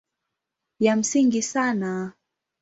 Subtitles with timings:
[0.79, 2.11] Ya msingi sana